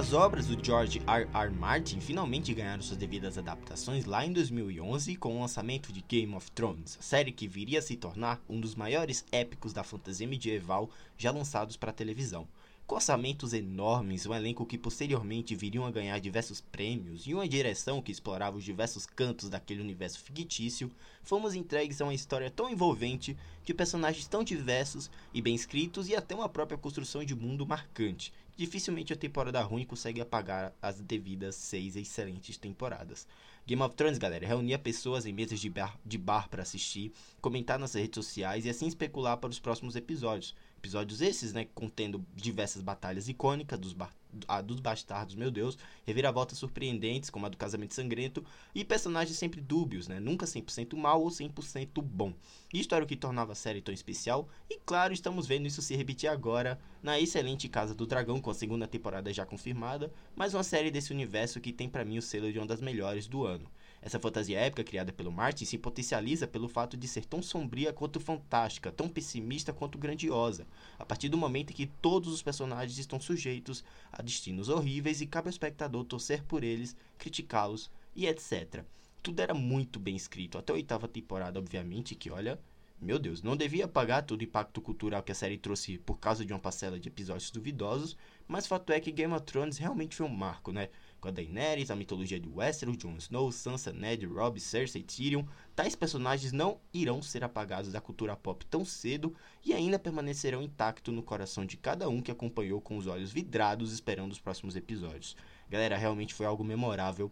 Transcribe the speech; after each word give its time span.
As 0.00 0.14
obras 0.14 0.46
do 0.46 0.64
George 0.64 1.02
R. 1.06 1.28
R. 1.30 1.50
Martin 1.50 2.00
finalmente 2.00 2.54
ganharam 2.54 2.82
suas 2.82 2.96
devidas 2.96 3.36
adaptações 3.36 4.06
lá 4.06 4.24
em 4.24 4.32
2011 4.32 5.14
com 5.16 5.36
o 5.36 5.40
lançamento 5.42 5.92
de 5.92 6.00
Game 6.00 6.34
of 6.34 6.50
Thrones, 6.52 6.96
série 7.02 7.30
que 7.30 7.46
viria 7.46 7.80
a 7.80 7.82
se 7.82 7.98
tornar 7.98 8.40
um 8.48 8.58
dos 8.58 8.74
maiores 8.74 9.26
épicos 9.30 9.74
da 9.74 9.84
fantasia 9.84 10.26
medieval 10.26 10.88
já 11.18 11.30
lançados 11.30 11.76
para 11.76 11.90
a 11.90 11.92
televisão. 11.92 12.48
Com 12.90 12.96
orçamentos 12.96 13.52
enormes, 13.52 14.26
um 14.26 14.34
elenco 14.34 14.66
que 14.66 14.76
posteriormente 14.76 15.54
viriam 15.54 15.86
a 15.86 15.92
ganhar 15.92 16.18
diversos 16.18 16.60
prêmios 16.60 17.24
e 17.24 17.32
uma 17.32 17.48
direção 17.48 18.02
que 18.02 18.10
explorava 18.10 18.56
os 18.56 18.64
diversos 18.64 19.06
cantos 19.06 19.48
daquele 19.48 19.80
universo 19.80 20.18
fictício, 20.18 20.90
fomos 21.22 21.54
entregues 21.54 22.00
a 22.00 22.04
uma 22.04 22.14
história 22.14 22.50
tão 22.50 22.68
envolvente, 22.68 23.36
de 23.64 23.72
personagens 23.72 24.26
tão 24.26 24.42
diversos 24.42 25.08
e 25.32 25.40
bem 25.40 25.54
escritos 25.54 26.08
e 26.08 26.16
até 26.16 26.34
uma 26.34 26.48
própria 26.48 26.76
construção 26.76 27.24
de 27.24 27.32
mundo 27.32 27.64
marcante. 27.64 28.32
Dificilmente 28.56 29.12
a 29.12 29.16
temporada 29.16 29.62
ruim 29.62 29.84
consegue 29.84 30.20
apagar 30.20 30.74
as 30.82 31.00
devidas 31.00 31.54
seis 31.54 31.94
excelentes 31.94 32.56
temporadas. 32.56 33.24
Game 33.66 33.80
of 33.82 33.94
Thrones, 33.94 34.18
galera, 34.18 34.44
reunia 34.44 34.80
pessoas 34.80 35.24
em 35.24 35.32
mesas 35.32 35.60
de 35.60 35.70
bar, 35.70 35.96
de 36.04 36.18
bar 36.18 36.48
para 36.48 36.62
assistir, 36.62 37.12
comentar 37.40 37.78
nas 37.78 37.94
redes 37.94 38.14
sociais 38.14 38.64
e 38.64 38.70
assim 38.70 38.86
especular 38.86 39.36
para 39.36 39.50
os 39.50 39.58
próximos 39.58 39.96
episódios. 39.96 40.54
Episódios 40.78 41.20
esses, 41.20 41.52
né, 41.52 41.66
contendo 41.74 42.24
diversas 42.34 42.80
batalhas 42.80 43.28
icônicas 43.28 43.78
dos, 43.78 43.92
ba 43.92 44.10
a 44.46 44.60
dos 44.60 44.78
bastardos, 44.78 45.34
meu 45.34 45.50
Deus, 45.50 45.76
reviravoltas 46.06 46.56
surpreendentes, 46.56 47.30
como 47.30 47.46
a 47.46 47.48
do 47.48 47.56
casamento 47.56 47.94
sangrento, 47.94 48.44
e 48.72 48.84
personagens 48.84 49.36
sempre 49.36 49.60
dúbios, 49.60 50.06
né, 50.06 50.20
nunca 50.20 50.46
100% 50.46 50.96
mal 50.96 51.20
ou 51.20 51.30
100% 51.30 52.00
bom. 52.00 52.32
Isto 52.72 52.94
era 52.94 53.04
o 53.04 53.08
que 53.08 53.16
tornava 53.16 53.52
a 53.52 53.56
série 53.56 53.82
tão 53.82 53.92
especial, 53.92 54.48
e 54.70 54.78
claro, 54.86 55.12
estamos 55.12 55.48
vendo 55.48 55.66
isso 55.66 55.82
se 55.82 55.96
repetir 55.96 56.30
agora 56.30 56.80
na 57.02 57.18
excelente 57.18 57.68
Casa 57.68 57.92
do 57.92 58.06
Dragão, 58.06 58.40
com 58.40 58.50
a 58.50 58.54
segunda 58.54 58.86
temporada 58.86 59.32
já 59.32 59.44
confirmada, 59.44 60.12
mais 60.36 60.54
uma 60.54 60.62
série 60.62 60.92
desse 60.92 61.12
universo 61.12 61.60
que 61.60 61.72
tem 61.72 61.88
para 61.88 62.04
mim 62.04 62.18
o 62.18 62.22
selo 62.22 62.52
de 62.52 62.58
uma 62.58 62.68
das 62.68 62.80
melhores 62.80 63.26
do 63.26 63.44
ano. 63.44 63.68
Essa 64.02 64.18
fantasia 64.18 64.58
épica 64.58 64.82
criada 64.82 65.12
pelo 65.12 65.30
Martin 65.30 65.66
se 65.66 65.76
potencializa 65.76 66.46
pelo 66.46 66.68
fato 66.68 66.96
de 66.96 67.06
ser 67.06 67.26
tão 67.26 67.42
sombria 67.42 67.92
quanto 67.92 68.18
fantástica, 68.18 68.90
tão 68.90 69.08
pessimista 69.08 69.74
quanto 69.74 69.98
grandiosa, 69.98 70.66
a 70.98 71.04
partir 71.04 71.28
do 71.28 71.36
momento 71.36 71.70
em 71.70 71.76
que 71.76 71.86
todos 71.86 72.32
os 72.32 72.42
personagens 72.42 72.98
estão 72.98 73.20
sujeitos 73.20 73.84
a 74.10 74.22
destinos 74.22 74.70
horríveis 74.70 75.20
e 75.20 75.26
cabe 75.26 75.48
ao 75.48 75.50
espectador 75.50 76.04
torcer 76.04 76.42
por 76.44 76.64
eles, 76.64 76.96
criticá-los 77.18 77.90
e 78.16 78.26
etc. 78.26 78.84
Tudo 79.22 79.40
era 79.40 79.52
muito 79.52 80.00
bem 80.00 80.16
escrito, 80.16 80.56
até 80.56 80.72
a 80.72 80.76
oitava 80.76 81.06
temporada, 81.06 81.58
obviamente, 81.58 82.14
que 82.14 82.30
olha, 82.30 82.58
meu 83.00 83.18
Deus, 83.18 83.42
não 83.42 83.56
devia 83.56 83.86
apagar 83.86 84.24
todo 84.24 84.40
o 84.40 84.44
impacto 84.44 84.80
cultural 84.80 85.22
que 85.22 85.32
a 85.32 85.34
série 85.34 85.56
trouxe 85.56 85.98
por 85.98 86.18
causa 86.18 86.44
de 86.44 86.52
uma 86.52 86.58
parcela 86.58 87.00
de 87.00 87.08
episódios 87.08 87.50
duvidosos, 87.50 88.16
mas 88.46 88.66
fato 88.66 88.92
é 88.92 89.00
que 89.00 89.10
Game 89.10 89.32
of 89.32 89.44
Thrones 89.46 89.78
realmente 89.78 90.16
foi 90.16 90.26
um 90.26 90.30
marco, 90.30 90.70
né? 90.70 90.90
com 91.20 91.28
a 91.28 91.30
Daenerys, 91.30 91.90
a 91.90 91.96
mitologia 91.96 92.40
de 92.40 92.48
Westeros, 92.48 92.96
Jon 92.96 93.16
Snow, 93.16 93.52
Sansa, 93.52 93.92
Ned, 93.92 94.26
Robb, 94.26 94.58
Cersei, 94.58 95.02
Tyrion, 95.02 95.44
tais 95.76 95.94
personagens 95.94 96.50
não 96.50 96.80
irão 96.92 97.22
ser 97.22 97.44
apagados 97.44 97.92
da 97.92 98.00
cultura 98.00 98.34
pop 98.34 98.64
tão 98.66 98.84
cedo 98.84 99.34
e 99.64 99.74
ainda 99.74 99.98
permanecerão 99.98 100.62
intactos 100.62 101.14
no 101.14 101.22
coração 101.22 101.66
de 101.66 101.76
cada 101.76 102.08
um 102.08 102.22
que 102.22 102.30
acompanhou 102.30 102.80
com 102.80 102.96
os 102.96 103.06
olhos 103.06 103.30
vidrados 103.30 103.92
esperando 103.92 104.32
os 104.32 104.40
próximos 104.40 104.74
episódios. 104.74 105.36
Galera, 105.68 105.96
realmente 105.96 106.34
foi 106.34 106.46
algo 106.46 106.64
memorável 106.64 107.30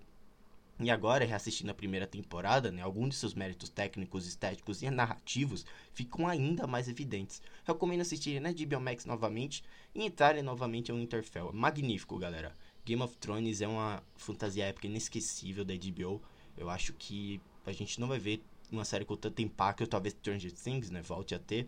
e 0.81 0.91
agora, 0.91 1.25
reassistindo 1.25 1.73
a 1.73 1.75
primeira 1.75 2.07
temporada, 2.07 2.71
né, 2.71 2.83
alguns 2.83 3.11
de 3.11 3.17
seus 3.17 3.35
méritos 3.35 3.69
técnicos, 3.69 4.27
estéticos 4.29 4.81
e 4.81 4.89
narrativos 4.91 5.67
ficam 5.93 6.29
ainda 6.29 6.69
mais 6.69 6.89
evidentes. 6.89 7.43
Recomendo 7.65 8.03
assistirem 8.03 8.39
na 8.39 8.53
HBO 8.53 8.81
Max 8.81 9.05
novamente 9.05 9.65
e 9.93 10.05
entrarem 10.05 10.43
novamente 10.43 10.93
em 10.93 10.95
Winterfell. 10.95 11.53
Magnífico, 11.53 12.17
galera. 12.17 12.55
Game 12.85 13.03
of 13.03 13.17
Thrones 13.17 13.61
é 13.61 13.67
uma 13.67 14.03
fantasia 14.17 14.67
épica 14.67 14.87
inesquecível 14.87 15.65
da 15.65 15.75
HBO. 15.75 16.23
Eu 16.57 16.71
acho 16.71 16.93
que 16.93 17.41
a 17.67 17.73
gente 17.73 17.99
não 18.01 18.07
vai 18.07 18.21
ver 18.21 18.41
uma 18.71 18.85
série 18.85 19.05
com 19.05 19.17
tanto 19.17 19.43
impacto, 19.43 19.87
talvez 19.87 20.15
Stranger 20.15 20.53
Things, 20.53 20.91
né, 20.91 21.03
volte 21.03 21.35
a 21.35 21.41
ter. 21.41 21.67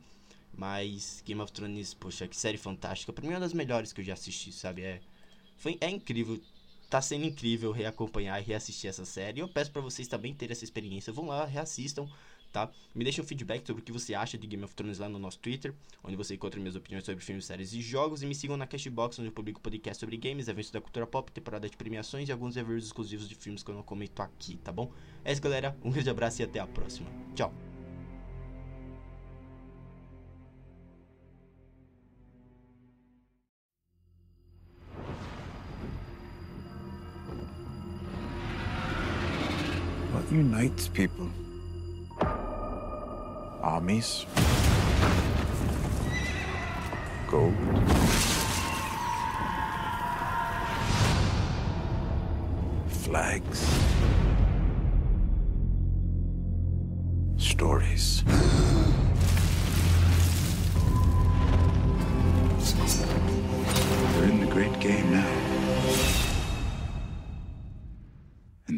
Mas 0.56 1.22
Game 1.26 1.40
of 1.40 1.52
Thrones, 1.52 1.94
poxa, 1.94 2.28
que 2.28 2.36
série 2.36 2.58
fantástica. 2.58 3.12
Pra 3.12 3.22
mim 3.26 3.32
é 3.32 3.34
uma 3.34 3.40
das 3.40 3.52
melhores 3.52 3.92
que 3.92 4.00
eu 4.00 4.04
já 4.04 4.14
assisti, 4.14 4.52
sabe? 4.52 4.82
É, 4.82 5.00
foi, 5.56 5.76
é 5.80 5.90
incrível. 5.90 6.40
Tá 6.90 7.00
sendo 7.00 7.24
incrível 7.24 7.72
reacompanhar 7.72 8.40
e 8.40 8.44
reassistir 8.44 8.90
essa 8.90 9.04
série. 9.04 9.40
Eu 9.40 9.48
peço 9.48 9.70
para 9.70 9.80
vocês 9.80 10.08
também 10.08 10.34
terem 10.34 10.52
essa 10.52 10.64
experiência. 10.64 11.12
Vão 11.12 11.26
lá, 11.26 11.46
reassistam 11.46 12.08
tá? 12.52 12.70
Me 12.94 13.04
deixe 13.04 13.20
um 13.20 13.24
feedback 13.24 13.66
sobre 13.66 13.82
o 13.82 13.84
que 13.84 13.92
você 13.92 14.14
acha 14.14 14.36
de 14.36 14.46
Game 14.46 14.62
of 14.64 14.74
Thrones 14.74 14.98
lá 14.98 15.08
no 15.08 15.18
nosso 15.18 15.38
Twitter, 15.38 15.74
onde 16.02 16.16
você 16.16 16.34
encontra 16.34 16.58
minhas 16.60 16.76
opiniões 16.76 17.04
sobre 17.04 17.24
filmes, 17.24 17.44
séries 17.44 17.72
e 17.72 17.80
jogos. 17.80 18.22
E 18.22 18.26
me 18.26 18.34
sigam 18.34 18.56
na 18.56 18.66
Cashbox, 18.66 19.18
onde 19.18 19.28
eu 19.28 19.32
publico 19.32 19.60
podcast 19.60 20.00
sobre 20.00 20.16
games, 20.16 20.48
eventos 20.48 20.70
da 20.70 20.80
cultura 20.80 21.06
pop, 21.06 21.30
temporada 21.32 21.68
de 21.68 21.76
premiações 21.76 22.28
e 22.28 22.32
alguns 22.32 22.56
reviews 22.56 22.84
exclusivos 22.84 23.28
de 23.28 23.34
filmes 23.34 23.62
que 23.62 23.70
eu 23.70 23.74
não 23.74 23.82
comento 23.82 24.20
aqui, 24.22 24.56
tá 24.58 24.72
bom? 24.72 24.92
É 25.24 25.32
isso, 25.32 25.42
galera. 25.42 25.76
Um 25.84 25.90
grande 25.90 26.10
abraço 26.10 26.42
e 26.42 26.44
até 26.44 26.58
a 26.58 26.66
próxima. 26.66 27.08
Tchau! 27.34 27.69
Unites 40.30 40.88
people? 40.88 41.28
armies, 43.62 44.26
gold, 47.28 47.54
flags, 52.88 53.68
stories. 57.36 58.24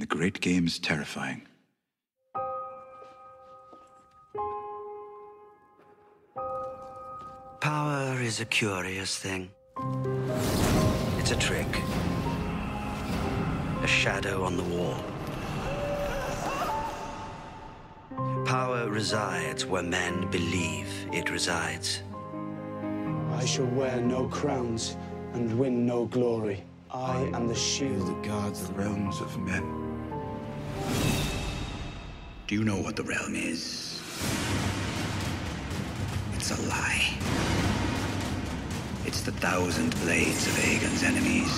The 0.02 0.06
great 0.06 0.40
game 0.40 0.66
is 0.66 0.80
terrifying. 0.80 1.42
Power 7.60 8.20
is 8.20 8.40
a 8.40 8.44
curious 8.44 9.16
thing. 9.16 9.48
It's 11.18 11.30
a 11.30 11.36
trick. 11.36 11.72
A 13.82 13.86
shadow 13.86 14.42
on 14.42 14.56
the 14.56 14.64
wall. 14.74 14.98
Power 18.44 18.90
resides 18.90 19.64
where 19.64 19.84
men 19.84 20.28
believe 20.32 20.88
it 21.12 21.30
resides. 21.30 22.02
I 23.34 23.44
shall 23.44 23.66
wear 23.66 24.00
no 24.00 24.26
crowns 24.26 24.96
and 25.34 25.56
win 25.56 25.86
no 25.86 26.06
glory. 26.06 26.64
I 26.90 27.20
am 27.34 27.46
the 27.46 27.54
shield 27.54 28.08
that 28.08 28.22
guards 28.24 28.66
the 28.66 28.72
realms 28.72 29.20
of 29.20 29.38
men. 29.38 29.81
Do 32.52 32.58
you 32.58 32.64
know 32.64 32.76
what 32.76 32.96
the 32.96 33.02
realm 33.02 33.34
is? 33.34 33.98
It's 36.34 36.50
a 36.50 36.68
lie. 36.68 37.14
It's 39.06 39.22
the 39.22 39.32
thousand 39.32 39.98
blades 40.02 40.46
of 40.46 40.52
Aegon's 40.58 41.02
enemies. 41.02 41.50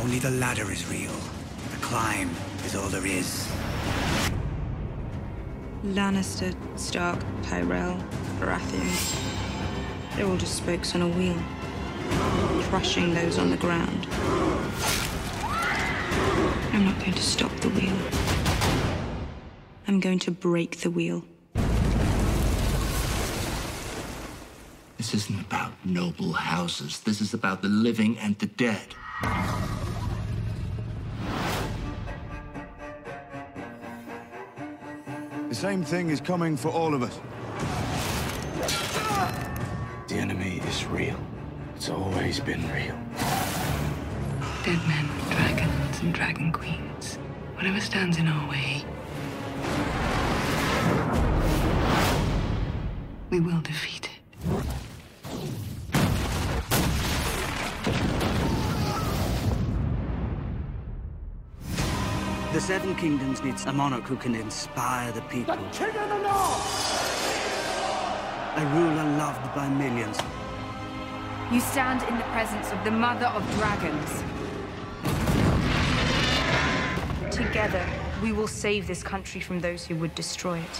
Only 0.00 0.20
the 0.20 0.30
ladder 0.30 0.70
is 0.70 0.88
real. 0.88 1.18
The 1.72 1.78
climb 1.84 2.30
is 2.64 2.76
all 2.76 2.88
there 2.90 3.04
is. 3.04 3.48
Lannister, 5.84 6.54
Stark, 6.78 7.18
Tyrell, 7.42 7.98
Baratheon. 8.38 10.14
They're 10.14 10.26
all 10.26 10.36
just 10.36 10.54
spokes 10.54 10.94
on 10.94 11.02
a 11.02 11.08
wheel, 11.08 11.42
crushing 12.68 13.12
those 13.14 13.36
on 13.36 13.50
the 13.50 13.56
ground. 13.56 14.06
I'm 16.72 16.84
not 16.84 16.98
going 17.00 17.14
to 17.14 17.22
stop 17.22 17.50
the 17.56 17.68
wheel. 17.70 17.96
I'm 19.88 19.98
going 19.98 20.20
to 20.20 20.30
break 20.30 20.78
the 20.78 20.90
wheel. 20.90 21.24
This 24.96 25.14
isn't 25.14 25.40
about 25.40 25.72
noble 25.84 26.32
houses. 26.32 27.00
This 27.00 27.20
is 27.20 27.34
about 27.34 27.62
the 27.62 27.68
living 27.68 28.16
and 28.18 28.38
the 28.38 28.46
dead. 28.46 28.94
The 35.48 35.54
same 35.56 35.82
thing 35.82 36.10
is 36.10 36.20
coming 36.20 36.56
for 36.56 36.68
all 36.68 36.94
of 36.94 37.02
us. 37.02 37.18
The 40.08 40.14
enemy 40.14 40.60
is 40.68 40.86
real. 40.86 41.18
It's 41.74 41.88
always 41.88 42.38
been 42.38 42.62
real. 42.70 42.96
Dead 44.64 44.78
men, 44.86 45.08
and 46.02 46.14
dragon 46.14 46.50
queens. 46.50 47.18
Whatever 47.56 47.80
stands 47.80 48.16
in 48.16 48.26
our 48.26 48.48
way, 48.48 48.84
we 53.30 53.40
will 53.40 53.60
defeat 53.60 54.06
it. 54.06 54.10
The 62.52 62.60
Seven 62.60 62.94
Kingdoms 62.96 63.42
needs 63.42 63.66
a 63.66 63.72
monarch 63.72 64.04
who 64.04 64.16
can 64.16 64.34
inspire 64.34 65.12
the 65.12 65.22
people. 65.22 65.54
The 65.54 65.62
King 65.70 65.96
of 65.96 66.08
the 66.08 66.18
North! 66.18 66.96
A 68.56 68.66
ruler 68.74 69.16
loved 69.18 69.54
by 69.54 69.68
millions. 69.68 70.18
You 71.52 71.60
stand 71.60 72.02
in 72.04 72.16
the 72.16 72.24
presence 72.24 72.70
of 72.72 72.82
the 72.84 72.90
Mother 72.90 73.26
of 73.26 73.48
Dragons. 73.56 74.39
Together, 77.46 77.84
we 78.22 78.32
will 78.32 78.46
save 78.46 78.86
this 78.86 79.02
country 79.02 79.40
from 79.40 79.60
those 79.60 79.86
who 79.86 79.96
would 79.96 80.14
destroy 80.14 80.58
it. 80.58 80.76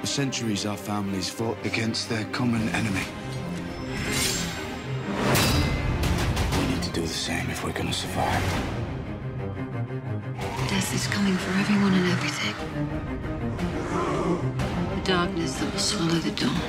For 0.00 0.06
centuries, 0.06 0.64
our 0.64 0.76
families 0.76 1.28
fought 1.28 1.58
against 1.66 2.08
their 2.08 2.24
common 2.26 2.68
enemy. 2.68 3.02
We 6.58 6.66
need 6.72 6.82
to 6.84 6.90
do 6.92 7.00
the 7.00 7.08
same 7.08 7.50
if 7.50 7.64
we're 7.64 7.72
gonna 7.72 7.92
survive. 7.92 8.42
Death 10.68 10.94
is 10.94 11.08
coming 11.08 11.36
for 11.36 11.50
everyone 11.58 11.92
and 11.92 12.08
everything. 12.08 12.54
The 14.96 15.02
darkness 15.04 15.54
that 15.58 15.72
will 15.72 15.80
swallow 15.80 16.20
the 16.20 16.30
dawn. 16.30 16.60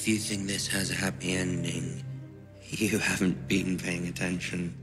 If 0.00 0.08
you 0.08 0.16
think 0.16 0.46
this 0.46 0.66
has 0.68 0.90
a 0.90 0.94
happy 0.94 1.34
ending, 1.34 2.02
you 2.70 2.98
haven't 2.98 3.46
been 3.48 3.76
paying 3.76 4.08
attention. 4.08 4.74